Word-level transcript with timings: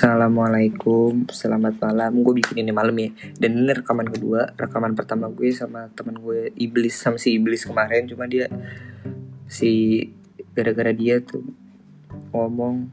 Assalamualaikum, 0.00 1.28
selamat 1.28 1.76
malam. 1.76 2.24
Gue 2.24 2.40
bikin 2.40 2.64
ini 2.64 2.72
malam 2.72 2.96
ya. 2.96 3.12
Dan 3.36 3.60
ini 3.60 3.68
rekaman 3.68 4.08
kedua, 4.08 4.48
rekaman 4.56 4.96
pertama 4.96 5.28
gue 5.28 5.52
sama 5.52 5.92
temen 5.92 6.16
gue 6.16 6.56
iblis 6.56 6.96
sama 6.96 7.20
si 7.20 7.36
iblis 7.36 7.68
kemarin. 7.68 8.08
Cuma 8.08 8.24
dia 8.24 8.48
si 9.44 10.00
gara-gara 10.56 10.96
dia 10.96 11.20
tuh 11.20 11.44
ngomong 12.32 12.88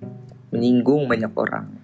menyinggung 0.51 1.07
banyak 1.07 1.31
orang. 1.31 1.79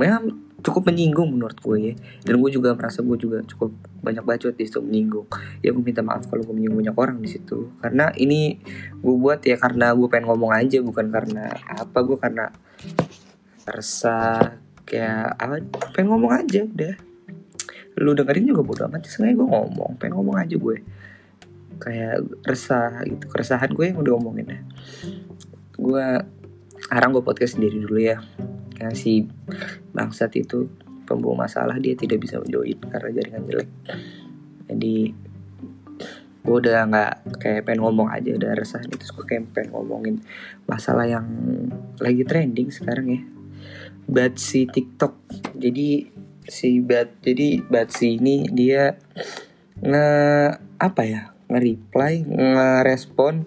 Ya, 0.00 0.16
cukup 0.64 0.88
menyinggung 0.88 1.28
menurut 1.36 1.60
gue 1.60 1.92
ya. 1.92 1.94
Dan 2.24 2.40
gue 2.40 2.50
juga 2.56 2.72
merasa 2.72 3.04
gue 3.04 3.20
juga 3.20 3.44
cukup 3.44 3.76
banyak 4.00 4.24
bacot 4.24 4.56
di 4.56 4.64
situ 4.64 4.80
menyinggung. 4.80 5.28
Ya 5.60 5.76
gue 5.76 5.84
minta 5.84 6.00
maaf 6.00 6.24
kalau 6.32 6.40
gue 6.40 6.56
menyinggung 6.56 6.80
banyak 6.80 6.96
orang 6.96 7.20
di 7.20 7.28
situ. 7.28 7.68
Karena 7.84 8.08
ini 8.16 8.56
gue 8.96 9.12
buat 9.12 9.44
ya 9.44 9.60
karena 9.60 9.92
gue 9.92 10.08
pengen 10.08 10.32
ngomong 10.32 10.56
aja 10.56 10.80
bukan 10.80 11.12
karena 11.12 11.52
apa 11.68 12.00
gue 12.00 12.16
karena 12.16 12.48
resah 13.66 14.58
kayak 14.82 15.38
apa 15.38 15.62
pengen 15.94 16.14
ngomong 16.14 16.32
aja 16.34 16.66
udah. 16.66 16.94
Lu 18.00 18.16
dengerin 18.16 18.48
juga 18.48 18.62
bodo 18.64 18.82
amat 18.88 19.06
sengaja 19.06 19.36
gue 19.36 19.48
ngomong 19.48 20.00
pengen 20.00 20.18
ngomong 20.18 20.36
aja 20.40 20.56
gue. 20.56 20.76
Kayak 21.82 22.24
resah 22.46 23.02
gitu 23.06 23.24
keresahan 23.30 23.70
gue 23.72 23.84
yang 23.92 23.98
udah 24.00 24.12
ngomongin 24.18 24.46
ya. 24.48 24.60
Gue 25.76 26.06
sekarang 26.82 27.14
gue 27.14 27.22
podcast 27.24 27.58
sendiri 27.58 27.82
dulu 27.82 28.00
ya. 28.00 28.18
Yang 28.82 28.94
si 28.98 29.12
bangsat 29.94 30.34
itu 30.34 30.66
pembawa 31.06 31.46
masalah 31.46 31.78
dia 31.78 31.94
tidak 31.94 32.22
bisa 32.22 32.42
join 32.46 32.78
karena 32.88 33.08
jaringan 33.14 33.44
jelek. 33.46 33.70
Jadi 34.72 34.96
gue 36.42 36.56
udah 36.58 36.90
nggak 36.90 37.38
kayak 37.38 37.62
pengen 37.62 37.86
ngomong 37.86 38.10
aja 38.10 38.34
udah 38.34 38.50
resah 38.58 38.82
itu 38.82 38.98
gue 38.98 39.24
kayak 39.30 39.54
pengen 39.54 39.70
ngomongin 39.78 40.18
masalah 40.66 41.06
yang 41.06 41.22
lagi 42.02 42.26
trending 42.26 42.66
sekarang 42.66 43.06
ya 43.14 43.22
Batsi 44.08 44.66
TikTok. 44.68 45.14
Jadi 45.58 46.06
si 46.46 46.82
Bat 46.82 47.22
jadi 47.22 47.62
Batsi 47.62 48.18
ini 48.18 48.46
dia 48.50 48.98
nge 49.78 50.08
apa 50.78 51.02
ya? 51.06 51.32
nge-reply, 51.52 52.24
nge-respon 52.24 53.44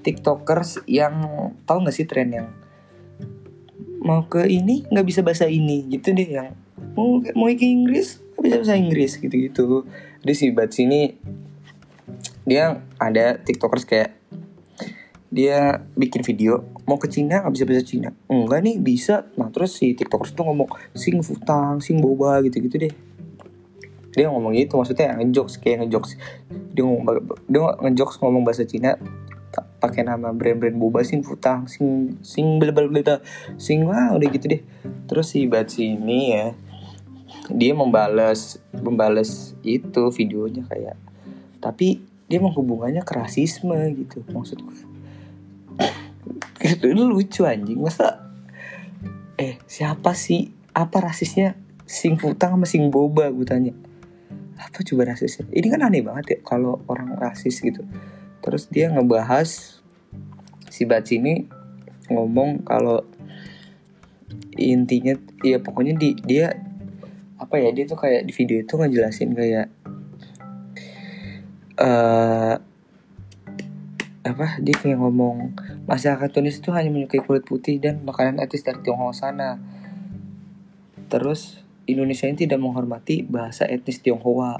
TikTokers 0.00 0.88
yang 0.88 1.12
tahu 1.68 1.84
nggak 1.84 1.96
sih 1.96 2.08
tren 2.08 2.32
yang 2.32 2.48
mau 4.00 4.24
ke 4.24 4.48
ini 4.48 4.84
nggak 4.88 5.06
bisa 5.08 5.20
bahasa 5.20 5.48
ini 5.48 5.84
gitu 5.92 6.12
deh 6.12 6.28
yang 6.28 6.52
mau 6.92 7.20
mau 7.36 7.48
ke 7.52 7.64
Inggris 7.64 8.20
nggak 8.36 8.44
bisa 8.44 8.56
bahasa 8.60 8.76
Inggris 8.80 9.12
gitu-gitu. 9.20 9.84
Jadi 10.24 10.32
si 10.32 10.46
Batsi 10.56 10.88
ini 10.88 11.12
dia 12.48 12.80
ada 13.00 13.40
TikTokers 13.40 13.84
kayak 13.88 14.12
dia 15.34 15.82
bikin 15.98 16.22
video 16.22 16.62
mau 16.86 16.94
ke 16.94 17.10
Cina? 17.10 17.42
Nggak 17.42 17.52
bisa 17.58 17.64
bahasa 17.66 17.82
Cina. 17.82 18.08
Enggak 18.30 18.60
nih 18.62 18.78
bisa. 18.78 19.26
Nah 19.34 19.50
terus 19.50 19.74
si 19.74 19.98
tiktokers 19.98 20.30
tuh 20.30 20.46
ngomong 20.46 20.70
sing 20.94 21.18
futang 21.26 21.82
sing 21.82 21.98
boba 21.98 22.38
gitu 22.46 22.62
gitu 22.62 22.78
deh. 22.78 22.94
Dia 24.14 24.30
ngomong 24.30 24.54
gitu 24.54 24.78
maksudnya 24.78 25.18
ngejokes 25.18 25.58
kayak 25.58 25.82
ngejokes. 25.82 26.14
Dia 26.70 26.82
ngomong 26.86 27.02
dia 27.50 27.60
ngejokes 27.82 28.22
ngomong 28.22 28.46
bahasa 28.46 28.62
Cina 28.62 28.94
pakai 29.82 30.06
nama 30.06 30.30
brand-brand 30.30 30.78
boba 30.78 31.02
sing 31.02 31.26
futang 31.26 31.66
sing 31.66 32.14
sing 32.22 32.62
bla 32.62 32.70
sing 33.58 33.82
wah 33.90 34.14
udah 34.14 34.28
gitu 34.30 34.46
deh. 34.46 34.62
Terus 35.10 35.34
si 35.34 35.50
Batsi 35.50 35.98
ini 35.98 36.30
ya 36.30 36.54
dia 37.50 37.74
membalas 37.74 38.62
membalas 38.70 39.52
itu 39.66 40.02
videonya 40.14 40.64
kayak 40.64 40.96
tapi 41.60 42.00
dia 42.24 42.40
menghubungannya 42.40 43.04
ke 43.04 43.12
rasisme 43.12 43.76
gitu 44.00 44.24
maksud 44.32 44.64
gue 44.64 44.76
itu 46.60 46.86
lucu 46.92 47.42
anjing. 47.44 47.80
Masa 47.80 48.24
eh 49.36 49.60
siapa 49.68 50.16
sih? 50.16 50.52
Apa 50.74 51.10
rasisnya? 51.10 51.54
Sing 51.84 52.16
futang 52.16 52.56
sama 52.56 52.66
sing 52.66 52.88
boba 52.88 53.28
gue 53.30 53.46
tanya. 53.46 53.72
Apa 54.56 54.80
coba 54.82 55.12
rasisnya? 55.12 55.44
Ini 55.52 55.66
kan 55.68 55.84
aneh 55.84 56.00
banget 56.00 56.24
ya 56.26 56.38
kalau 56.42 56.80
orang 56.88 57.14
rasis 57.18 57.60
gitu. 57.60 57.84
Terus 58.40 58.68
dia 58.72 58.88
ngebahas 58.88 59.80
si 60.68 60.82
Baci 60.88 61.22
ini 61.22 61.46
ngomong 62.10 62.66
kalau 62.66 63.04
intinya 64.58 65.14
ya 65.42 65.62
pokoknya 65.62 65.94
di 65.94 66.18
dia 66.22 66.52
apa 67.38 67.58
ya 67.58 67.70
dia 67.74 67.84
tuh 67.86 67.98
kayak 67.98 68.26
di 68.26 68.32
video 68.34 68.62
itu 68.62 68.74
ngejelasin 68.74 69.30
kayak 69.34 69.66
eh 71.74 72.54
apa 74.24 74.56
dia 74.64 74.72
kayak 74.72 74.96
ngomong 74.96 75.52
masyarakat 75.84 76.32
Tunis 76.32 76.56
itu 76.56 76.72
hanya 76.72 76.88
menyukai 76.88 77.20
kulit 77.20 77.44
putih 77.44 77.76
dan 77.76 78.00
makanan 78.08 78.40
etis 78.40 78.64
dari 78.64 78.80
Tionghoa 78.80 79.12
sana. 79.12 79.60
Terus 81.12 81.60
Indonesia 81.84 82.24
ini 82.24 82.48
tidak 82.48 82.56
menghormati 82.64 83.20
bahasa 83.20 83.68
etnis 83.68 84.00
Tionghoa. 84.00 84.56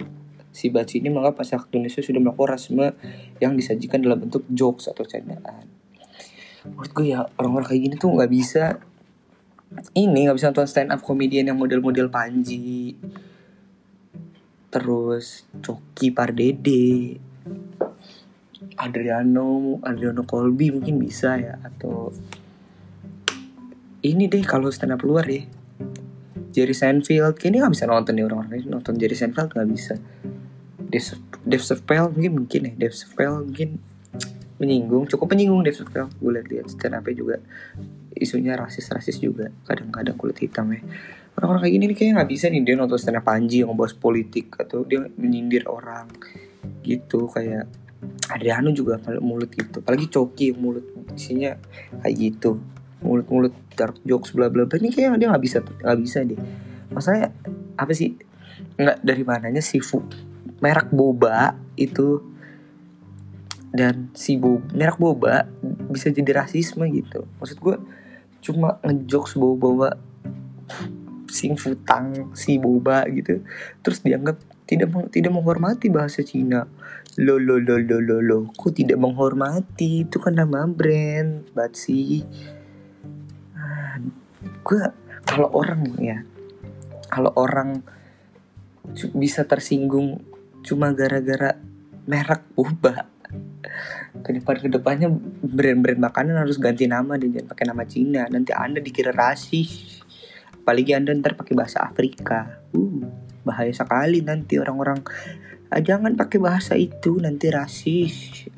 Si 0.55 0.71
Baci 0.71 1.03
ini 1.03 1.11
menganggap 1.11 1.43
masyarakat 1.43 1.67
Indonesia 1.75 1.99
sudah 2.05 2.21
melakukan 2.23 2.51
rasisme 2.55 2.87
yang 3.43 3.59
disajikan 3.59 4.05
dalam 4.05 4.23
bentuk 4.23 4.47
jokes 4.53 4.87
atau 4.87 5.03
candaan. 5.03 5.67
Menurut 6.69 6.93
gue 6.95 7.07
ya 7.11 7.27
orang-orang 7.41 7.67
kayak 7.75 7.83
gini 7.89 7.95
tuh 7.99 8.13
nggak 8.15 8.31
bisa 8.31 8.79
ini 9.97 10.29
nggak 10.29 10.37
bisa 10.39 10.53
nonton 10.53 10.69
stand 10.71 10.93
up 10.95 11.03
comedian 11.03 11.51
yang 11.51 11.59
model-model 11.59 12.07
Panji 12.13 12.95
terus 14.71 15.47
Coki 15.63 16.11
Pardede 16.11 17.19
Adriano 18.81 19.79
Adriano 19.85 20.23
Colby 20.27 20.75
mungkin 20.75 20.99
bisa 20.99 21.37
ya 21.39 21.61
atau 21.63 22.13
ini 24.05 24.29
deh 24.29 24.45
kalau 24.45 24.69
stand 24.69 24.93
up 24.93 25.01
luar 25.01 25.25
ya 25.25 25.45
Jerry 26.55 26.71
Seinfeld 26.71 27.35
kayaknya 27.35 27.67
nggak 27.67 27.75
bisa 27.75 27.91
nonton 27.91 28.15
nih 28.15 28.25
orang-orang 28.31 28.63
ini 28.63 28.71
nonton 28.71 28.95
Jerry 28.95 29.19
Seinfeld 29.19 29.51
nggak 29.51 29.69
bisa. 29.75 29.99
Dave, 30.87 31.19
Dave 31.43 31.65
Chappelle 31.67 32.09
mungkin 32.15 32.33
mungkin 32.39 32.61
ya. 32.71 32.73
Dave 32.79 32.95
Chappelle 32.95 33.43
mungkin 33.43 33.83
menyinggung 34.63 35.11
cukup 35.11 35.35
menyinggung 35.35 35.67
Dave 35.67 35.75
Chappelle 35.75 36.07
gue 36.15 36.31
lihat-lihat 36.31 36.67
stand 36.71 36.95
up 36.95 37.07
juga. 37.11 37.43
Isunya 38.15 38.55
rasis-rasis 38.55 39.19
juga 39.19 39.51
kadang-kadang 39.67 40.15
kulit 40.15 40.39
hitam 40.39 40.71
ya. 40.71 40.79
Orang-orang 41.35 41.67
kayak 41.67 41.75
gini 41.75 41.85
nih 41.91 41.97
kayaknya 41.99 42.15
nggak 42.23 42.31
bisa 42.31 42.47
nih 42.47 42.63
dia 42.63 42.75
nonton 42.79 42.99
stand 43.03 43.19
up 43.19 43.27
Panji 43.27 43.67
yang 43.67 43.75
politik 43.75 44.55
atau 44.55 44.87
dia 44.87 45.03
menyindir 45.19 45.67
orang 45.67 46.07
gitu. 46.87 47.27
Kayak 47.27 47.67
Adriano 48.31 48.73
juga 48.73 49.01
kalau 49.01 49.21
mulut 49.21 49.51
gitu. 49.53 49.81
Apalagi 49.81 50.07
Coki 50.11 50.55
mulut. 50.57 50.85
Isinya 51.13 51.57
kayak 52.03 52.15
gitu. 52.17 52.61
Mulut-mulut 53.05 53.53
dark 53.77 54.01
jokes 54.05 54.33
bla 54.33 54.49
bla 54.49 54.65
bla. 54.65 54.77
Ini 54.81 54.91
kayaknya 54.91 55.19
dia 55.21 55.29
nggak 55.33 55.45
bisa 55.45 55.59
nggak 55.61 55.99
bisa 56.01 56.19
deh. 56.25 56.41
Masalahnya 56.93 57.29
apa 57.77 57.93
sih? 57.93 58.17
Nggak 58.81 58.99
dari 59.05 59.23
mananya 59.23 59.63
si 59.63 59.79
Fu 59.79 60.03
merek 60.63 60.89
boba 60.95 61.53
itu 61.77 62.25
dan 63.75 64.09
si 64.17 64.39
bo 64.39 64.63
merek 64.73 64.97
boba 64.97 65.45
bisa 65.93 66.09
jadi 66.09 66.47
rasisme 66.47 66.87
gitu. 66.89 67.29
Maksud 67.43 67.59
gue 67.61 67.77
cuma 68.45 68.81
ngejokes 68.85 69.37
bawa 69.37 69.57
bawa 69.57 69.89
sing 71.29 71.59
futang 71.59 72.31
si 72.39 72.61
boba 72.63 73.03
gitu 73.11 73.43
terus 73.83 73.99
dianggap 74.05 74.39
tidak 74.71 74.93
tidak 75.11 75.33
menghormati 75.35 75.91
bahasa 75.91 76.23
Cina 76.23 76.69
lo 77.21 77.39
lo 77.39 77.63
lo 77.63 77.79
lo 77.79 77.99
lo 78.03 78.17
lo 78.19 78.39
kok 78.51 78.75
tidak 78.75 78.99
menghormati. 78.99 80.07
Itu 80.07 80.19
kan 80.19 80.39
nama 80.39 80.67
brand 80.67 81.47
Batsi 81.55 82.27
ah, 83.55 83.97
gue 84.43 84.83
kalau 85.25 85.49
orang 85.55 85.83
ya 86.03 86.19
kalau 87.09 87.31
orang 87.39 87.81
bisa 89.15 89.47
tersinggung 89.47 90.21
cuma 90.67 90.93
gara-gara 90.93 91.57
merek 92.05 92.45
boba 92.53 93.09
ke 94.25 94.31
depan 94.31 94.57
ke 94.61 94.69
depannya 94.71 95.09
brand-brand 95.43 95.99
makanan 95.99 96.39
harus 96.39 96.61
ganti 96.61 96.87
nama 96.87 97.19
dan 97.19 97.35
jangan 97.35 97.49
pakai 97.51 97.67
nama 97.67 97.83
Cina. 97.83 98.23
Nanti 98.31 98.55
anda 98.55 98.79
dikira 98.79 99.11
rasis. 99.11 100.01
Apalagi 100.55 100.95
anda 100.95 101.11
ntar 101.13 101.35
pakai 101.35 101.53
bahasa 101.59 101.83
Afrika. 101.83 102.63
Uh 102.71 103.25
bahaya 103.45 103.71
sekali 103.71 104.25
nanti 104.25 104.57
orang-orang 104.57 105.05
"Ah, 105.05 105.44
jangan 105.71 106.19
pakai 106.19 106.39
bahasa 106.43 106.75
itu 106.75 107.17
nanti 107.23 107.49
rasis. 107.49 108.49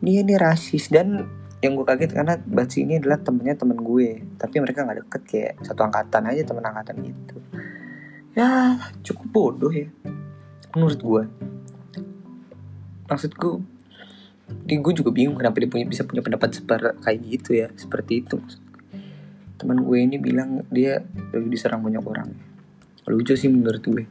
Dia 0.00 0.24
ini 0.24 0.34
rasis. 0.34 0.88
Dan 0.88 1.24
yang 1.60 1.76
gue 1.76 1.84
kaget 1.84 2.16
karena 2.16 2.40
Batsi 2.40 2.88
ini 2.88 2.96
adalah 2.96 3.20
temennya 3.20 3.54
temen 3.54 3.78
gue. 3.80 4.24
Tapi 4.40 4.56
mereka 4.58 4.82
nggak 4.88 4.98
deket 5.06 5.22
kayak 5.28 5.52
satu 5.62 5.84
angkatan 5.84 6.26
aja 6.30 6.42
temen 6.42 6.64
angkatan 6.64 6.96
gitu. 7.04 7.36
Ya 8.34 8.80
cukup 9.04 9.26
bodoh 9.30 9.72
ya 9.72 9.90
menurut 10.74 11.00
gue 11.02 11.22
maksud 13.10 13.34
gue 13.34 13.58
di 14.66 14.78
gue 14.78 14.92
juga 14.94 15.10
bingung 15.10 15.38
kenapa 15.38 15.58
dia 15.58 15.70
punya 15.70 15.86
bisa 15.86 16.06
punya 16.06 16.22
pendapat 16.22 16.54
seperti 16.54 16.94
kayak 17.02 17.18
gitu 17.26 17.50
ya 17.58 17.68
seperti 17.74 18.22
itu 18.22 18.38
teman 19.58 19.82
gue 19.82 19.98
ini 19.98 20.16
bilang 20.16 20.62
dia 20.72 21.04
lagi 21.36 21.48
diserang 21.52 21.84
banyak 21.84 22.00
orang. 22.00 22.32
Lucu 23.10 23.34
sih 23.36 23.50
menurut 23.50 23.82
gue 23.84 24.08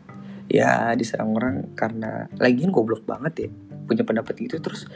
ya 0.49 0.97
diserang 0.97 1.37
orang 1.37 1.55
karena 1.77 2.25
lagian 2.41 2.73
goblok 2.73 3.05
banget 3.05 3.47
ya 3.47 3.49
punya 3.85 4.03
pendapat 4.03 4.33
gitu. 4.35 4.57
Terus 4.57 4.89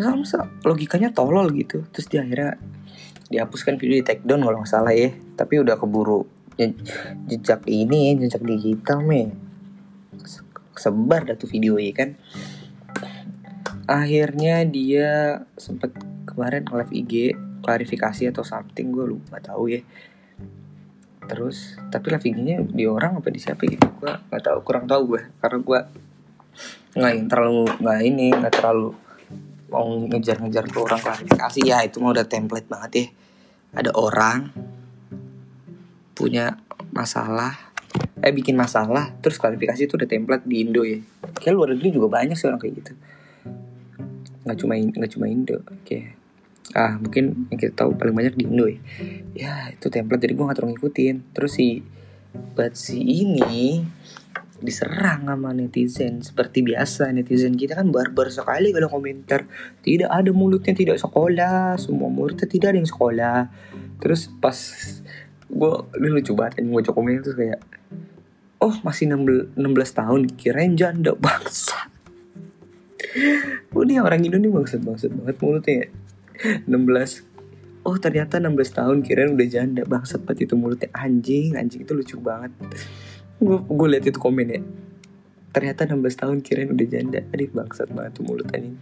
masa, 0.00 0.16
masa 0.16 0.38
logikanya 0.64 1.12
tolol 1.12 1.52
gitu? 1.52 1.84
Terus 1.92 2.06
dia 2.08 2.24
akhirnya 2.24 2.56
dihapuskan 3.28 3.76
video 3.76 4.00
di 4.00 4.04
take 4.06 4.24
down 4.24 4.42
kalau 4.42 4.64
nggak 4.64 4.72
salah 4.72 4.96
ya. 4.96 5.12
Tapi 5.36 5.60
udah 5.60 5.76
keburu 5.76 6.24
Je- 6.56 6.72
jejak 7.28 7.68
ini 7.68 8.16
jejak 8.16 8.40
digital 8.40 9.04
me. 9.04 9.28
Sebar 10.72 11.28
dah 11.28 11.36
tuh 11.36 11.48
video 11.52 11.76
ya 11.76 11.92
kan? 11.92 12.16
Akhirnya 13.84 14.64
dia 14.64 15.44
sempet 15.60 15.92
kemarin 16.24 16.64
live 16.72 16.92
IG 16.96 17.12
klarifikasi 17.60 18.32
atau 18.32 18.44
something 18.44 18.88
gue 18.88 19.04
lupa 19.04 19.36
tahu 19.40 19.72
ya 19.72 19.80
terus 21.26 21.76
tapi 21.92 22.14
live 22.14 22.26
IG-nya 22.26 22.56
di 22.66 22.84
orang 22.86 23.20
apa 23.20 23.28
di 23.30 23.40
siapa 23.42 23.66
gitu? 23.66 23.86
Gue 24.00 24.10
nggak 24.10 24.42
tahu 24.42 24.58
kurang 24.62 24.86
tahu 24.86 25.14
gue 25.14 25.22
karena 25.42 25.58
gue 25.60 25.80
nggak 26.96 27.14
terlalu 27.28 27.64
nggak 27.82 28.00
ini 28.06 28.26
nggak 28.32 28.54
terlalu 28.54 28.88
mau 29.66 29.86
ngejar-ngejar 29.86 30.64
tuh 30.70 30.82
orang 30.86 31.00
klarifikasi. 31.02 31.60
Ya 31.66 31.82
itu 31.82 31.98
mah 31.98 32.14
udah 32.14 32.26
template 32.26 32.70
banget 32.70 32.90
ya. 32.94 33.06
Ada 33.76 33.90
orang 33.92 34.54
punya 36.16 36.56
masalah 36.94 37.52
eh 38.24 38.32
bikin 38.32 38.56
masalah 38.56 39.12
terus 39.20 39.36
klarifikasi 39.36 39.84
itu 39.84 39.94
udah 40.00 40.08
template 40.08 40.44
di 40.48 40.64
Indo 40.64 40.82
ya. 40.86 41.02
Kayak 41.36 41.54
luar 41.54 41.68
negeri 41.76 41.88
juga 41.92 42.08
banyak 42.22 42.36
sih 42.38 42.46
orang 42.48 42.62
kayak 42.62 42.74
gitu. 42.80 42.92
Nggak 44.46 44.56
cuma 44.62 44.72
nggak 44.78 45.10
cuma 45.12 45.26
Indo 45.28 45.60
oke 45.60 46.25
ah 46.74 46.98
mungkin 46.98 47.46
yang 47.52 47.58
kita 47.60 47.86
tahu 47.86 47.94
paling 47.94 48.16
banyak 48.16 48.34
di 48.34 48.44
Indo 48.48 48.66
ya. 48.66 48.80
Ya 49.36 49.54
itu 49.70 49.86
template 49.86 50.26
jadi 50.26 50.34
gue 50.34 50.44
nggak 50.46 50.56
terlalu 50.58 50.72
ngikutin. 50.74 51.16
Terus 51.36 51.52
si 51.54 51.84
si 52.74 52.98
ini 52.98 53.84
diserang 54.56 55.28
sama 55.28 55.52
netizen 55.52 56.24
seperti 56.24 56.64
biasa. 56.64 57.12
Netizen 57.12 57.54
kita 57.54 57.76
kan 57.76 57.92
barbar 57.92 58.32
sekali 58.32 58.74
kalau 58.74 58.90
komentar. 58.90 59.46
Tidak 59.84 60.10
ada 60.10 60.30
mulutnya 60.34 60.74
tidak 60.74 60.98
sekolah. 60.98 61.78
Semua 61.78 62.08
muridnya 62.10 62.48
tidak 62.48 62.74
ada 62.74 62.78
yang 62.80 62.90
sekolah. 62.90 63.38
Terus 64.02 64.32
pas 64.42 64.56
gue 65.46 65.72
ini 66.02 66.08
lucu 66.10 66.34
banget 66.34 66.58
yang 66.64 66.74
gue 66.74 66.90
komen 66.90 67.22
itu 67.22 67.30
kayak 67.38 67.62
oh 68.58 68.74
masih 68.82 69.06
16, 69.06 69.54
16 69.54 69.98
tahun 70.00 70.20
kirain 70.34 70.74
janda 70.74 71.14
bangsa. 71.14 71.86
Ini 73.76 74.00
orang 74.00 74.24
Indo 74.24 74.40
nih 74.40 74.50
bangsat 74.50 74.80
bangsat 74.82 75.12
banget 75.12 75.36
mulutnya 75.38 75.76
16 76.66 77.36
oh 77.86 77.96
ternyata 78.02 78.42
16 78.42 78.50
tahun 78.74 78.96
kirain 79.06 79.30
udah 79.38 79.48
janda. 79.48 79.82
Bangsat 79.86 80.26
banget 80.26 80.50
itu 80.50 80.54
mulutnya. 80.58 80.90
Anjing 80.90 81.54
anjing 81.54 81.86
itu 81.86 81.92
lucu 81.94 82.18
banget. 82.18 82.50
Gue 83.38 83.62
gue 83.62 83.86
liat 83.94 84.04
itu 84.10 84.18
komen 84.18 84.46
ya. 84.50 84.60
Ternyata 85.54 85.88
16 85.88 86.20
tahun 86.20 86.36
kirain 86.42 86.68
udah 86.74 86.86
janda. 86.90 87.20
Adik 87.30 87.54
bangsat 87.54 87.88
banget 87.94 88.18
tuh 88.18 88.26
mulut 88.26 88.50
anjing. 88.50 88.76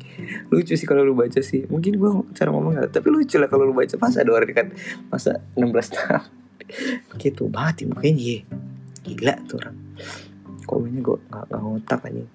Lucu 0.48 0.74
sih 0.74 0.88
kalau 0.88 1.04
lu 1.04 1.12
baca 1.12 1.38
sih. 1.44 1.68
Mungkin 1.68 2.00
gue 2.00 2.10
cara 2.32 2.48
ngomong 2.50 2.80
gak 2.80 2.96
tapi 2.96 3.12
lucu 3.12 3.36
lah 3.36 3.46
kalau 3.46 3.68
lu 3.68 3.76
baca. 3.76 3.94
Masa 4.00 4.24
ada 4.24 4.32
orang 4.32 4.50
kan 4.56 4.66
masa 5.12 5.44
16 5.54 5.68
tahun? 5.94 6.24
Gitu 7.20 7.46
banget 7.52 7.84
ya 7.84 7.86
mukanya 7.92 8.16
ye. 8.16 8.38
Gila 9.04 9.36
tuh 9.44 9.60
orang. 9.60 9.76
Komennya 10.64 11.00
gue 11.04 11.16
gak, 11.28 11.44
gak 11.52 11.60
ngotak 11.60 12.00
anjing. 12.08 12.30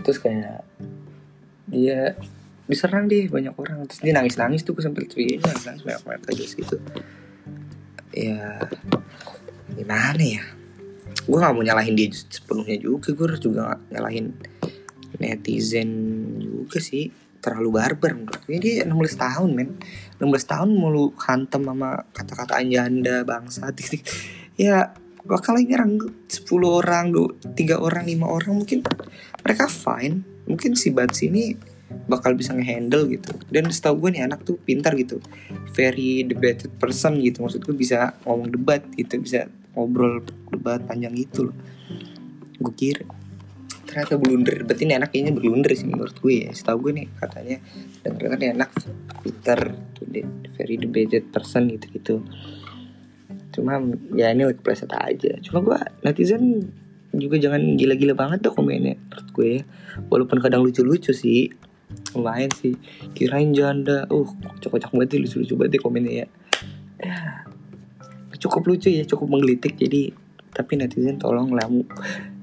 Terus 0.00 0.18
kayak 0.18 0.64
dia 1.70 2.16
diserang 2.70 3.10
deh 3.10 3.26
banyak 3.26 3.54
orang. 3.58 3.84
Terus 3.90 4.00
dia 4.00 4.14
nangis 4.14 4.38
nangis 4.38 4.62
tuh 4.62 4.78
sampai 4.78 5.10
videonya 5.10 5.42
nangis 5.50 5.64
nangis 5.66 5.82
banyak 5.82 6.02
banget 6.06 6.22
aja 6.30 6.44
gitu. 6.54 6.76
Ya 8.14 8.46
gimana 9.74 10.22
ya? 10.22 10.44
Gue 11.26 11.36
gak 11.38 11.52
mau 11.52 11.62
nyalahin 11.62 11.98
dia 11.98 12.08
sepenuhnya 12.14 12.78
juga 12.78 13.10
gue 13.12 13.26
harus 13.26 13.42
juga 13.42 13.76
nyalahin 13.90 14.32
netizen 15.18 15.90
juga 16.38 16.78
sih. 16.78 17.10
Terlalu 17.40 17.68
barbar 17.72 18.12
menurut 18.14 18.42
gue 18.46 18.56
dia 18.62 18.86
16 18.86 18.94
tahun 19.18 19.50
men. 19.50 19.74
16 20.22 20.30
tahun 20.46 20.68
mau 20.70 20.92
lu 20.92 21.10
hantem 21.18 21.66
sama 21.66 22.06
kata-kata 22.14 22.62
anjanda 22.62 23.26
bangsa 23.26 23.72
ya 24.60 24.92
bakal 25.24 25.56
nyerang 25.60 26.00
10 26.28 26.44
orang, 26.64 27.12
3 27.12 27.54
orang, 27.76 28.04
5 28.08 28.24
orang 28.24 28.52
mungkin 28.56 28.78
mereka 29.44 29.68
fine. 29.68 30.24
Mungkin 30.48 30.74
si 30.74 30.90
Bats 30.90 31.22
ini 31.22 31.54
bakal 32.06 32.34
bisa 32.38 32.54
ngehandle 32.54 33.06
gitu. 33.10 33.34
Dan 33.50 33.70
setahu 33.70 34.06
gue 34.08 34.18
nih 34.18 34.22
anak 34.26 34.46
tuh 34.46 34.58
pintar 34.58 34.94
gitu. 34.98 35.18
Very 35.74 36.26
debated 36.26 36.74
person 36.78 37.18
gitu. 37.22 37.42
Maksud 37.42 37.62
gue 37.62 37.76
bisa 37.76 38.14
ngomong 38.26 38.50
debat 38.50 38.82
gitu, 38.94 39.20
bisa 39.20 39.46
ngobrol 39.74 40.22
debat 40.50 40.82
panjang 40.86 41.14
gitu 41.14 41.50
loh. 41.50 41.56
Gue 42.58 42.74
kira 42.74 43.04
ternyata 43.86 44.14
blunder. 44.22 44.62
Berarti 44.62 44.82
ini 44.86 44.94
anak 44.94 45.10
kayaknya 45.10 45.34
blunder 45.34 45.72
sih 45.74 45.86
menurut 45.86 46.14
gue 46.18 46.46
ya. 46.46 46.50
Setahu 46.54 46.90
gue 46.90 46.92
nih 47.02 47.06
katanya 47.18 47.58
denger 48.06 48.24
kan 48.30 48.40
anak 48.54 48.70
pintar, 49.20 49.60
very 50.60 50.76
debated 50.76 51.32
person 51.32 51.72
gitu-gitu 51.72 52.20
cuma 53.50 53.82
ya 54.14 54.30
ini 54.30 54.46
like 54.46 54.62
preset 54.62 54.90
aja 54.94 55.36
cuma 55.42 55.58
gue 55.64 55.78
netizen 56.06 56.70
juga 57.10 57.36
jangan 57.42 57.74
gila-gila 57.74 58.14
banget 58.14 58.46
tuh 58.46 58.54
komennya 58.54 58.94
menurut 58.94 59.28
gue 59.34 59.48
ya 59.50 59.62
walaupun 60.06 60.38
kadang 60.38 60.62
lucu-lucu 60.62 61.10
sih 61.10 61.50
lumayan 62.14 62.50
sih. 62.54 62.74
Kirain 63.14 63.50
janda. 63.54 64.06
Uh 64.10 64.26
kocak-kocak 64.58 64.90
banget 64.94 65.20
lucu-lucu 65.22 65.54
banget 65.56 65.80
komennya 65.82 66.12
ya. 66.24 66.26
Cukup 68.40 68.66
lucu 68.66 68.88
ya 68.90 69.04
cukup 69.06 69.26
menggelitik. 69.30 69.76
Jadi 69.76 70.10
tapi 70.50 70.74
netizen 70.74 71.16
tolong 71.16 71.54
lah 71.54 71.70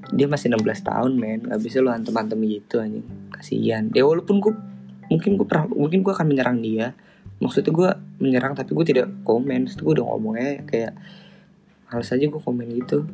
dia 0.08 0.24
masih 0.24 0.52
16 0.52 0.88
tahun 0.88 1.12
men. 1.20 1.40
Nggak 1.48 1.60
bisa 1.60 1.84
lo 1.84 1.92
antem-antem 1.92 2.38
gitu 2.48 2.80
anjing. 2.80 3.06
Kasihan. 3.32 3.92
Ya 3.92 4.08
walaupun 4.08 4.40
gue 4.40 4.52
mungkin 5.08 5.40
gue 5.40 5.46
pernah 5.48 5.68
mungkin 5.68 6.00
gue 6.00 6.12
akan 6.12 6.26
menyerang 6.28 6.58
dia. 6.64 6.96
Maksudnya 7.38 7.70
gue 7.70 7.88
menyerang 8.18 8.56
tapi 8.56 8.72
gue 8.72 8.84
tidak 8.88 9.06
komen. 9.22 9.68
Maksudnya 9.68 9.84
gue 9.84 9.94
udah 10.00 10.06
ngomongnya 10.08 10.50
kayak 10.64 10.92
harus 11.88 12.08
aja 12.12 12.24
gue 12.24 12.40
komen 12.40 12.66
gitu. 12.84 13.04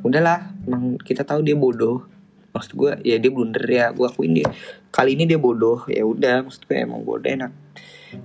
Udahlah 0.00 0.54
emang 0.64 0.96
kita 1.02 1.22
tahu 1.22 1.44
dia 1.44 1.54
bodoh 1.54 2.19
maksud 2.50 2.72
gue 2.74 2.92
ya 3.06 3.16
dia 3.16 3.30
blunder 3.30 3.62
ya 3.64 3.94
gue 3.94 4.06
akuin 4.06 4.34
dia. 4.34 4.48
Kali 4.90 5.14
ini 5.14 5.24
dia 5.26 5.38
bodoh 5.38 5.86
ya 5.86 6.02
udah 6.02 6.46
maksud 6.46 6.66
gue 6.66 6.76
emang 6.76 7.02
gue 7.06 7.16
udah 7.22 7.30
enak. 7.30 7.52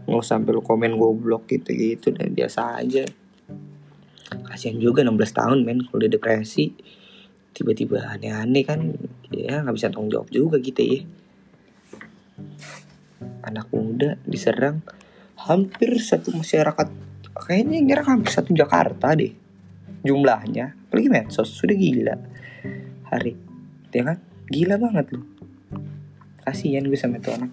Nggak 0.10 0.26
sampai 0.26 0.52
lu 0.54 0.62
komen 0.66 0.98
goblok 0.98 1.46
gitu 1.46 1.70
gitu 1.74 2.10
dan 2.14 2.34
biasa 2.34 2.82
aja. 2.82 3.06
Kasihan 4.50 4.82
juga 4.82 5.06
16 5.06 5.14
tahun 5.30 5.58
men 5.62 5.86
kalau 5.86 6.02
udah 6.02 6.10
depresi. 6.10 6.74
Tiba-tiba 7.56 8.04
aneh-aneh 8.12 8.64
kan 8.68 8.80
ya 9.32 9.64
nggak 9.64 9.76
bisa 9.78 9.88
tanggung 9.94 10.12
jawab 10.12 10.28
juga 10.34 10.58
gitu 10.60 10.82
ya. 10.82 11.00
Anak 13.46 13.70
muda 13.70 14.18
diserang 14.26 14.82
hampir 15.38 16.02
satu 16.02 16.34
masyarakat 16.34 16.90
kayaknya 17.46 17.78
nyerang 17.84 18.20
hampir 18.20 18.34
satu 18.34 18.52
Jakarta 18.58 19.14
deh 19.14 19.32
jumlahnya. 20.02 20.74
Apalagi 20.90 21.10
medsos 21.14 21.54
sudah 21.54 21.78
gila. 21.78 22.16
Hari 23.14 23.45
ya 23.96 24.04
kan? 24.04 24.18
Gila 24.52 24.76
banget 24.78 25.16
loh 25.16 25.36
kasihan 26.46 26.86
gue 26.86 26.96
sama 26.96 27.18
itu 27.18 27.34
anak. 27.34 27.50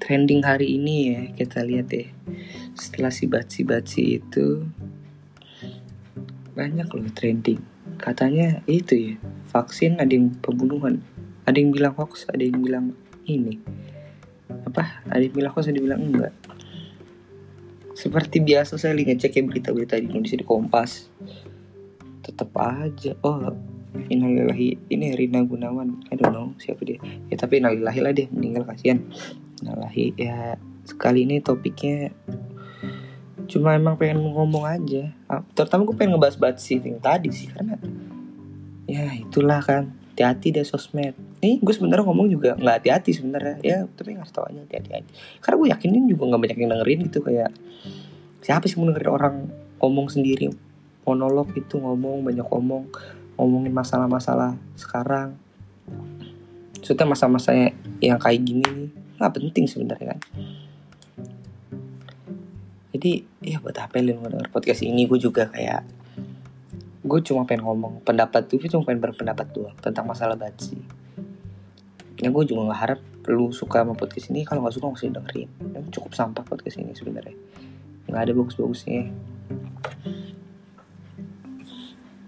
Trending 0.00 0.40
hari 0.44 0.80
ini 0.80 0.96
ya 1.12 1.20
kita 1.36 1.60
lihat 1.64 1.92
ya 1.92 2.08
setelah 2.72 3.12
si 3.12 3.28
baci 3.28 3.60
baci 3.62 4.02
itu 4.20 4.64
banyak 6.56 6.88
loh 6.88 7.12
trending. 7.12 7.60
Katanya 8.00 8.64
itu 8.64 8.96
ya 8.96 9.14
vaksin 9.52 10.00
ada 10.00 10.10
yang 10.10 10.32
pembunuhan. 10.40 11.04
Ada 11.44 11.60
yang 11.60 11.76
bilang 11.76 11.92
hoax 11.92 12.24
ada 12.32 12.40
yang 12.40 12.64
bilang 12.64 12.96
ini. 13.28 13.60
Apa? 14.64 15.04
Ada 15.12 15.20
yang 15.20 15.36
bilang 15.36 15.52
hoax 15.52 15.68
ada 15.68 15.76
yang 15.76 15.86
bilang 15.92 16.02
enggak? 16.04 16.32
Seperti 17.94 18.40
biasa 18.40 18.80
saya 18.80 18.96
lihat 18.96 19.20
cek 19.20 19.36
ya 19.36 19.44
berita-berita 19.44 20.00
di 20.00 20.08
Indonesia 20.08 20.40
di 20.40 20.44
Kompas. 20.48 21.08
Tetap 22.24 22.50
aja. 22.56 23.16
Oh 23.20 23.73
Innalillahi 23.94 24.90
ini 24.90 25.06
Rina 25.14 25.40
Gunawan. 25.46 26.02
I 26.10 26.18
don't 26.18 26.34
know 26.34 26.50
siapa 26.58 26.82
dia? 26.82 26.98
Ya 27.30 27.38
tapi 27.38 27.62
innalillahi 27.62 28.00
lah 28.02 28.12
deh 28.12 28.26
meninggal 28.34 28.66
kasihan. 28.66 29.00
Innalillahi 29.62 30.04
ya 30.18 30.58
sekali 30.84 31.24
ini 31.24 31.40
topiknya 31.40 32.12
cuma 33.44 33.76
emang 33.76 33.94
pengen 33.94 34.24
ngomong 34.24 34.64
aja. 34.66 35.14
Ah, 35.30 35.44
terutama 35.54 35.86
gue 35.86 35.96
pengen 35.96 36.16
ngebahas-bahas 36.16 36.58
sih 36.58 36.80
yang 36.80 37.00
tadi 37.00 37.30
sih 37.30 37.48
karena 37.52 37.76
ya 38.84 39.14
itulah 39.16 39.60
kan 39.62 39.94
hati-hati 40.14 40.54
deh 40.54 40.66
sosmed. 40.66 41.14
Nih 41.38 41.62
gue 41.62 41.74
sebenarnya 41.74 42.04
ngomong 42.06 42.28
juga 42.30 42.58
nggak 42.58 42.74
hati-hati 42.82 43.10
sebenarnya 43.14 43.56
ya 43.62 43.78
tapi 43.94 44.18
nggak 44.18 44.30
tahu 44.30 44.50
aja 44.50 44.60
hati-hati. 44.66 45.12
Karena 45.38 45.56
gue 45.60 45.68
yakin 45.70 45.90
ini 45.94 46.06
juga 46.10 46.22
nggak 46.34 46.42
banyak 46.42 46.58
yang 46.58 46.70
dengerin 46.74 47.00
gitu 47.10 47.18
kayak 47.22 47.50
siapa 48.42 48.64
sih 48.66 48.76
mau 48.76 48.90
dengerin 48.90 49.12
orang 49.12 49.36
ngomong 49.78 50.06
sendiri? 50.10 50.50
Monolog 51.04 51.52
itu 51.52 51.76
ngomong 51.76 52.24
banyak 52.24 52.48
ngomong 52.48 52.88
ngomongin 53.34 53.74
masalah-masalah 53.74 54.58
sekarang. 54.78 55.38
Maksudnya 56.78 57.06
masa-masa 57.08 57.50
yang 57.98 58.20
kayak 58.20 58.40
gini 58.44 58.64
nih 58.64 59.30
penting 59.30 59.64
sebenarnya 59.64 60.14
kan. 60.14 60.20
Jadi 62.94 63.26
ya 63.42 63.58
buat 63.58 63.74
apa 63.80 63.98
lu 63.98 64.14
denger 64.20 64.52
podcast 64.52 64.84
ini? 64.84 65.08
Gue 65.08 65.18
juga 65.18 65.48
kayak 65.50 65.82
gue 67.04 67.20
cuma 67.20 67.44
pengen 67.44 67.68
ngomong 67.68 68.00
pendapat 68.00 68.48
tuh 68.48 68.56
cuma 68.64 68.86
pengen 68.88 69.04
berpendapat 69.04 69.52
doang 69.52 69.76
tentang 69.76 70.08
masalah 70.08 70.40
batsi 70.40 70.80
ya 72.24 72.32
gue 72.32 72.44
juga 72.48 72.72
nggak 72.72 72.80
harap 72.80 73.00
lu 73.28 73.52
suka 73.52 73.84
sama 73.84 73.96
podcast 73.96 74.28
ini. 74.32 74.44
Kalau 74.44 74.64
nggak 74.64 74.74
suka 74.76 74.84
nggak 74.88 75.00
usah 75.00 75.16
dengerin 75.16 75.48
Emang 75.72 75.92
cukup 75.92 76.12
sampah 76.12 76.44
podcast 76.44 76.76
ini 76.76 76.92
sebenarnya. 76.92 77.36
Nggak 78.08 78.20
ada 78.20 78.32
bagus-bagusnya 78.36 79.12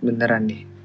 beneran 0.04 0.46
deh 0.46 0.75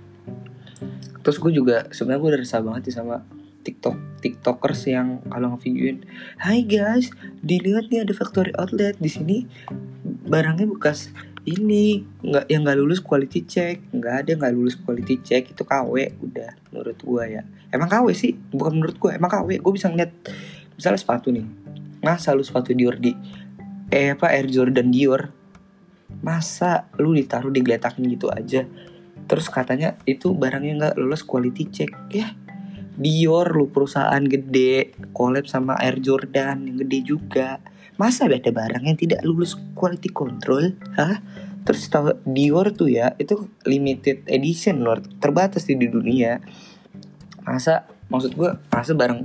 terus 1.22 1.38
gue 1.38 1.52
juga 1.54 1.86
sebenarnya 1.94 2.22
gue 2.22 2.30
udah 2.34 2.42
resah 2.42 2.62
banget 2.64 2.82
sih 2.90 2.96
sama 2.98 3.22
TikTok 3.62 4.22
TikTokers 4.22 4.82
yang 4.90 5.22
kalau 5.30 5.54
ngevideoin, 5.54 6.06
Hai 6.38 6.66
guys, 6.66 7.10
dilihat 7.42 7.90
nih 7.90 8.06
ada 8.06 8.14
factory 8.14 8.54
outlet 8.58 8.98
di 8.98 9.10
sini 9.10 9.38
barangnya 10.30 10.70
bekas 10.70 11.14
ini 11.42 12.06
nggak 12.22 12.46
yang 12.54 12.62
nggak 12.66 12.78
lulus 12.78 13.02
quality 13.02 13.42
check. 13.46 13.82
Nggak 13.90 14.16
ada 14.26 14.32
nggak 14.38 14.54
lulus 14.54 14.78
quality 14.78 15.22
check 15.26 15.50
itu 15.50 15.62
KW 15.66 15.94
udah 16.22 16.54
menurut 16.70 16.98
gue 17.02 17.24
ya. 17.38 17.42
Emang 17.74 17.90
KW 17.90 18.14
sih 18.14 18.38
bukan 18.54 18.78
menurut 18.78 18.98
gue 18.98 19.12
emang 19.14 19.30
KW 19.30 19.58
gue 19.58 19.74
bisa 19.74 19.90
ngeliat 19.90 20.14
misalnya 20.78 21.02
sepatu 21.02 21.34
nih 21.34 21.46
masa 22.02 22.34
lu 22.34 22.42
sepatu 22.42 22.74
Dior 22.74 22.98
di 22.98 23.14
eh 23.94 24.14
apa 24.14 24.34
Air 24.34 24.50
Jordan 24.50 24.90
Dior 24.90 25.30
masa 26.22 26.90
lu 26.98 27.14
ditaruh 27.14 27.54
digeletakin 27.54 28.06
gitu 28.10 28.28
aja 28.34 28.66
terus 29.32 29.48
katanya 29.48 29.96
itu 30.04 30.36
barangnya 30.36 30.74
nggak 30.76 30.96
lulus 31.00 31.24
quality 31.24 31.72
check. 31.72 31.96
Ya 32.12 32.36
Dior 33.00 33.48
lu 33.56 33.72
perusahaan 33.72 34.20
gede 34.20 34.94
collab 35.16 35.48
sama 35.48 35.80
Air 35.80 36.04
Jordan 36.04 36.68
yang 36.68 36.78
gede 36.84 37.00
juga. 37.02 37.64
Masa 37.96 38.28
ada 38.28 38.52
barang 38.52 38.84
yang 38.84 38.98
tidak 39.00 39.24
lulus 39.24 39.56
quality 39.74 40.12
control? 40.12 40.76
Hah? 41.00 41.24
Terus 41.64 41.88
tahu 41.88 42.14
Dior 42.28 42.76
tuh 42.76 42.92
ya 42.92 43.16
itu 43.16 43.48
limited 43.64 44.28
edition 44.28 44.84
Lord 44.84 45.08
terbatas 45.24 45.64
di 45.64 45.80
dunia. 45.80 46.44
Masa 47.48 47.88
maksud 48.12 48.36
gue 48.36 48.52
masa 48.68 48.92
barang 48.92 49.20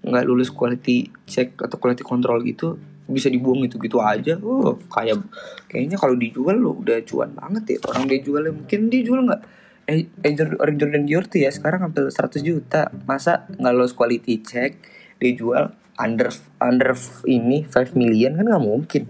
nggak 0.00 0.24
lulus 0.24 0.48
quality 0.48 1.12
check 1.28 1.60
atau 1.60 1.76
quality 1.76 2.00
control 2.00 2.40
gitu 2.42 2.80
bisa 3.10 3.28
dibuang 3.28 3.66
gitu 3.66 3.76
gitu 3.82 3.98
aja. 3.98 4.38
Oh 4.40 4.78
kayak 4.88 5.20
kayaknya 5.66 5.98
kalau 5.98 6.14
dijual 6.14 6.56
lo 6.56 6.78
udah 6.78 7.02
cuan 7.04 7.34
banget 7.34 7.76
ya. 7.76 7.78
Orang 7.90 8.06
dia 8.06 8.22
jual 8.22 8.42
mungkin 8.54 8.88
dia 8.88 9.02
jual 9.02 9.20
nggak? 9.26 9.42
Eh, 9.90 10.06
eh 10.22 10.32
Jordan 10.38 11.02
Dior 11.02 11.26
tuh 11.26 11.42
ya 11.42 11.50
sekarang 11.50 11.90
hampir 11.90 12.06
100 12.06 12.46
juta. 12.46 12.94
Masa 13.04 13.50
nggak 13.58 13.74
lulus 13.74 13.92
quality 13.92 14.38
check? 14.46 14.78
Dijual 15.18 15.74
under 15.98 16.30
under 16.62 16.96
ini 17.26 17.66
5 17.66 17.98
million 17.98 18.38
kan 18.38 18.46
nggak 18.46 18.64
mungkin. 18.64 19.02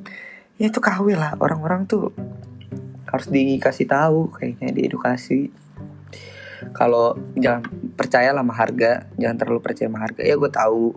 Ya 0.56 0.72
itu 0.72 0.80
KW 0.80 1.16
lah. 1.16 1.36
Orang-orang 1.36 1.84
tuh 1.84 2.12
harus 3.10 3.26
dikasih 3.28 3.86
tahu 3.90 4.32
kayaknya 4.32 4.72
diedukasi. 4.72 5.52
Kalau 6.76 7.16
jangan 7.40 7.64
percaya 7.96 8.36
sama 8.36 8.52
harga 8.52 9.08
jangan 9.16 9.36
terlalu 9.36 9.60
percaya 9.60 9.88
sama 9.88 10.00
harga. 10.04 10.22
Ya 10.24 10.34
gue 10.36 10.50
tahu. 10.52 10.96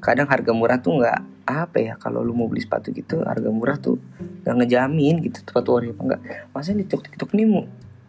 Kadang 0.00 0.28
harga 0.28 0.52
murah 0.56 0.80
tuh 0.80 0.96
nggak 0.96 1.39
apa 1.50 1.78
ya 1.82 1.94
kalau 1.98 2.22
lu 2.22 2.32
mau 2.36 2.46
beli 2.46 2.62
sepatu 2.62 2.94
gitu 2.94 3.22
harga 3.26 3.50
murah 3.50 3.76
tuh 3.76 3.98
nggak 4.46 4.54
ngejamin 4.64 5.20
gitu 5.26 5.42
tepat 5.42 5.64
ori 5.68 5.92
apa 5.92 6.00
enggak 6.02 6.20
masa 6.54 6.72
di 6.72 6.86
tiktok 6.86 7.10
tiktok 7.10 7.30
nih 7.34 7.46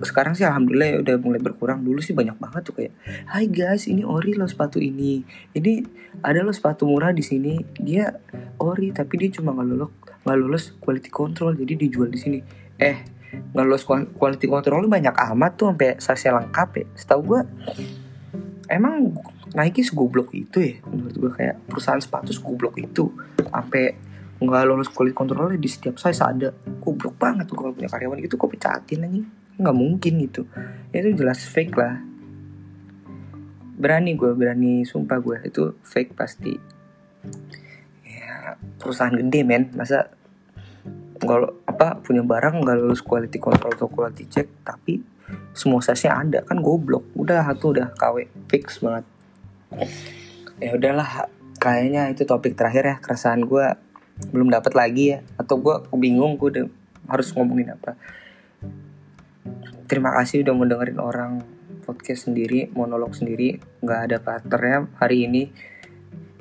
sekarang 0.02 0.34
sih 0.34 0.46
alhamdulillah 0.46 0.88
ya 0.88 0.98
udah 1.02 1.16
mulai 1.22 1.42
berkurang. 1.42 1.86
Dulu 1.86 2.02
sih 2.02 2.14
banyak 2.18 2.38
banget 2.42 2.62
tuh 2.66 2.74
kayak 2.78 2.94
Hai 3.30 3.46
guys 3.48 3.86
ini 3.86 4.02
ori 4.02 4.34
loh 4.34 4.50
sepatu 4.50 4.82
ini. 4.82 5.22
Ini 5.54 5.74
ada 6.26 6.42
loh 6.42 6.54
sepatu 6.54 6.90
murah 6.90 7.14
di 7.14 7.22
sini. 7.22 7.62
Dia 7.78 8.10
ori 8.58 8.90
tapi 8.94 9.22
dia 9.22 9.30
cuma 9.30 9.54
nggak 9.54 9.68
lulus 9.68 9.92
nggak 10.26 10.38
lulus 10.38 10.64
quality 10.82 11.10
control. 11.14 11.54
Jadi 11.54 11.88
dijual 11.88 12.10
di 12.10 12.20
sini. 12.20 12.40
Eh 12.82 12.98
nggak 13.54 13.66
lulus 13.66 13.84
quality 14.18 14.48
control 14.50 14.90
banyak 14.90 15.14
amat 15.14 15.52
tuh 15.56 15.72
sampai 15.72 15.98
sasi 16.02 16.28
lengkap 16.30 16.70
ya. 16.82 16.86
Setahu 16.98 17.22
gue 17.22 17.42
emang 18.72 19.14
Nike 19.52 19.84
segoblok 19.84 20.32
itu 20.32 20.64
ya 20.64 20.74
menurut 20.88 21.16
gue 21.16 21.32
kayak 21.36 21.68
perusahaan 21.68 22.00
sepatu 22.00 22.32
segoblok 22.32 22.80
itu. 22.80 23.12
Sampai 23.44 23.96
nggak 24.42 24.64
lulus 24.66 24.90
quality 24.90 25.14
control 25.14 25.54
di 25.60 25.68
setiap 25.68 26.00
size 26.00 26.24
ada. 26.24 26.50
Goblok 26.80 27.20
banget 27.20 27.52
tuh 27.52 27.60
kalau 27.60 27.76
punya 27.76 27.92
karyawan 27.92 28.24
gitu 28.24 28.40
kok 28.40 28.52
pecatin 28.52 29.04
aja 29.04 29.22
nggak 29.62 29.78
mungkin 29.78 30.14
gitu. 30.24 30.48
Ya 30.96 31.04
itu 31.04 31.20
jelas 31.20 31.44
fake 31.44 31.76
lah. 31.76 32.00
Berani 33.76 34.16
gue 34.16 34.32
berani 34.34 34.88
sumpah 34.88 35.20
gue 35.20 35.38
itu 35.44 35.76
fake 35.84 36.16
pasti. 36.16 36.56
Ya 38.08 38.56
perusahaan 38.80 39.14
gede 39.14 39.44
men. 39.44 39.70
Masa 39.76 40.10
kalau 41.22 41.62
apa 41.70 42.02
punya 42.02 42.26
barang 42.26 42.64
nggak 42.64 42.78
lulus 42.82 43.04
quality 43.04 43.38
control 43.38 43.76
atau 43.76 43.92
quality 43.92 44.26
check 44.26 44.48
tapi 44.66 45.04
semua 45.52 45.84
size 45.84 46.08
ada 46.08 46.40
kan 46.42 46.64
goblok. 46.64 47.04
Udah 47.20 47.44
satu 47.46 47.76
udah 47.76 47.92
KW 47.94 48.32
fix 48.48 48.80
banget 48.80 49.04
ya 50.62 50.78
udahlah 50.78 51.32
kayaknya 51.62 52.10
itu 52.10 52.26
topik 52.26 52.58
terakhir 52.58 52.84
ya 52.86 52.96
keresahan 53.00 53.46
gue 53.46 53.66
belum 54.30 54.54
dapat 54.54 54.78
lagi 54.78 55.18
ya. 55.18 55.20
Atau 55.42 55.58
gue 55.58 55.76
bingung 55.98 56.38
gue 56.38 56.70
harus 57.10 57.34
ngomongin 57.34 57.74
apa. 57.74 57.98
Terima 59.90 60.14
kasih 60.22 60.46
udah 60.46 60.54
mau 60.54 60.70
dengerin 60.70 61.00
orang 61.02 61.32
podcast 61.82 62.30
sendiri 62.30 62.70
monolog 62.78 63.18
sendiri. 63.18 63.58
Nggak 63.82 64.00
ada 64.06 64.18
partnernya 64.22 64.78
hari 65.02 65.26
ini. 65.26 65.44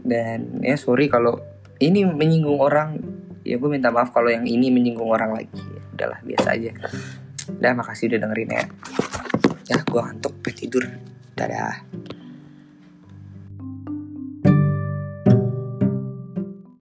Dan 0.00 0.60
ya 0.60 0.76
sorry 0.76 1.08
kalau 1.08 1.40
ini 1.80 2.04
menyinggung 2.04 2.60
orang. 2.60 3.00
Ya 3.40 3.56
gue 3.56 3.70
minta 3.72 3.88
maaf 3.88 4.12
kalau 4.12 4.28
yang 4.28 4.44
ini 4.44 4.68
menyinggung 4.68 5.08
orang 5.08 5.32
lagi. 5.32 5.64
Udahlah 5.96 6.20
biasa 6.20 6.48
aja. 6.52 6.76
Udah 7.56 7.72
makasih 7.72 8.12
udah 8.12 8.28
dengerin 8.28 8.50
ya. 8.52 8.64
Ya 9.72 9.78
gue 9.80 10.00
ngantuk 10.00 10.36
pengen 10.44 10.56
tidur. 10.60 10.84
Dadah 11.34 11.89